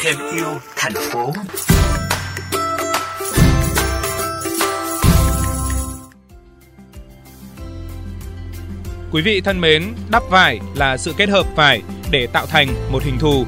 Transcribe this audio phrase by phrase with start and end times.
[0.00, 1.32] thêm yêu thành phố
[9.12, 13.02] Quý vị thân mến, đắp vải là sự kết hợp vải để tạo thành một
[13.02, 13.44] hình thù.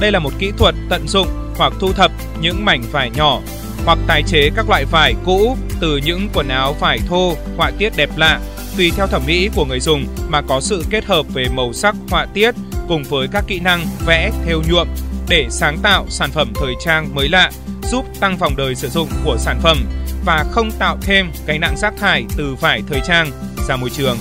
[0.00, 2.10] Đây là một kỹ thuật tận dụng hoặc thu thập
[2.40, 3.40] những mảnh vải nhỏ
[3.84, 7.92] hoặc tái chế các loại vải cũ từ những quần áo vải thô, họa tiết
[7.96, 8.40] đẹp lạ,
[8.76, 11.94] tùy theo thẩm mỹ của người dùng mà có sự kết hợp về màu sắc
[12.10, 12.54] họa tiết
[12.88, 14.88] cùng với các kỹ năng vẽ, thêu nhuộm
[15.28, 17.50] để sáng tạo sản phẩm thời trang mới lạ,
[17.82, 19.76] giúp tăng vòng đời sử dụng của sản phẩm
[20.26, 23.30] và không tạo thêm gánh nặng rác thải từ vải thời trang
[23.68, 24.16] ra môi trường.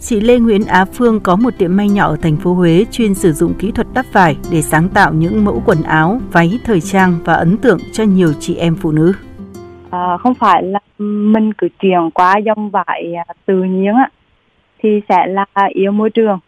[0.00, 3.14] Chị Lê Nguyễn Á Phương có một tiệm may nhỏ ở thành phố Huế chuyên
[3.14, 6.80] sử dụng kỹ thuật đắp vải để sáng tạo những mẫu quần áo, váy thời
[6.80, 9.12] trang và ấn tượng cho nhiều chị em phụ nữ.
[9.92, 14.08] À, không phải là mình cứ chuyển qua dòng vải à, tự nhiên á
[14.78, 16.38] thì sẽ là yếu môi trường.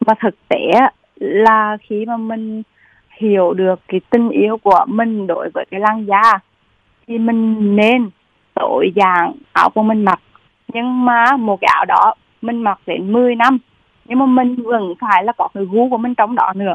[0.00, 0.70] Và thực tế
[1.16, 2.62] là khi mà mình
[3.10, 6.38] hiểu được cái tình yêu của mình đối với cái làn da
[7.06, 8.10] thì mình nên
[8.54, 10.20] tối dạng áo của mình mặc.
[10.72, 13.58] Nhưng mà một cái áo đó mình mặc đến 10 năm
[14.04, 16.74] nhưng mà mình vẫn phải là có cái gu của mình trong đó nữa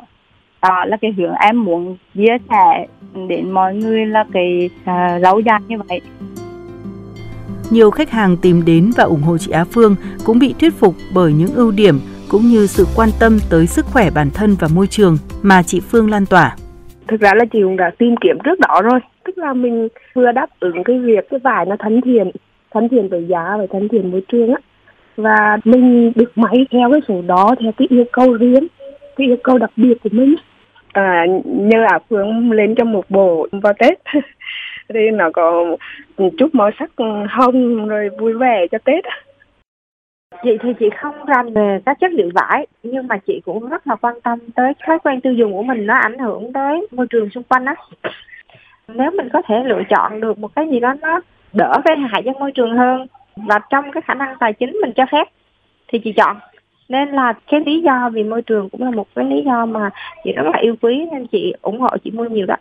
[0.63, 2.87] đó là cái hướng em muốn chia sẻ
[3.27, 6.01] đến mọi người là cái uh, lâu dài như vậy.
[7.71, 10.95] Nhiều khách hàng tìm đến và ủng hộ chị Á Phương cũng bị thuyết phục
[11.15, 14.67] bởi những ưu điểm cũng như sự quan tâm tới sức khỏe bản thân và
[14.75, 16.55] môi trường mà chị Phương lan tỏa.
[17.07, 20.31] Thực ra là chị cũng đã tìm kiếm trước đó rồi, tức là mình vừa
[20.31, 22.31] đáp ứng cái việc cái vải nó thân thiện,
[22.73, 24.59] thân thiện với giá và thân thiện môi trường á.
[25.17, 28.67] Và mình được máy theo cái số đó theo cái yêu cầu riêng
[29.15, 30.35] cái yêu cầu đặc biệt của mình
[30.93, 34.01] à, như là phương lên trong một bộ vào tết.
[34.89, 35.77] Thì nó có
[36.17, 36.91] chút màu sắc
[37.29, 39.05] hồng rồi vui vẻ cho tết.
[40.43, 43.87] Chị thì chị không rành về các chất liệu vải nhưng mà chị cũng rất
[43.87, 47.07] là quan tâm tới thói quen tiêu dùng của mình nó ảnh hưởng tới môi
[47.09, 47.75] trường xung quanh á.
[48.87, 51.21] Nếu mình có thể lựa chọn được một cái gì đó nó
[51.53, 54.91] đỡ gây hại cho môi trường hơn và trong cái khả năng tài chính mình
[54.95, 55.27] cho phép
[55.87, 56.37] thì chị chọn
[56.93, 59.89] nên là cái lý do vì môi trường cũng là một cái lý do mà
[60.23, 62.55] chị rất là yêu quý nên chị ủng hộ chị mua nhiều đó.